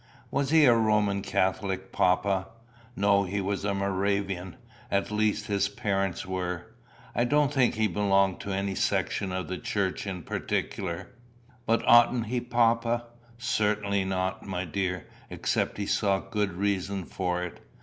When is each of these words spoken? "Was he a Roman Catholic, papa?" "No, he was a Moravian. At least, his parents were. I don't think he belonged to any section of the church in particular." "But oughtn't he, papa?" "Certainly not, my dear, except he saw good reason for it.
"Was 0.31 0.49
he 0.49 0.65
a 0.65 0.73
Roman 0.73 1.21
Catholic, 1.21 1.91
papa?" 1.91 2.47
"No, 2.95 3.23
he 3.23 3.39
was 3.39 3.63
a 3.63 3.75
Moravian. 3.75 4.55
At 4.89 5.11
least, 5.11 5.45
his 5.45 5.69
parents 5.69 6.25
were. 6.25 6.73
I 7.13 7.23
don't 7.23 7.53
think 7.53 7.75
he 7.75 7.85
belonged 7.87 8.39
to 8.39 8.51
any 8.51 8.73
section 8.73 9.31
of 9.31 9.47
the 9.47 9.59
church 9.59 10.07
in 10.07 10.23
particular." 10.23 11.09
"But 11.67 11.87
oughtn't 11.87 12.25
he, 12.25 12.41
papa?" 12.41 13.05
"Certainly 13.37 14.05
not, 14.05 14.43
my 14.43 14.65
dear, 14.65 15.05
except 15.29 15.77
he 15.77 15.85
saw 15.85 16.17
good 16.17 16.53
reason 16.53 17.05
for 17.05 17.43
it. 17.43 17.59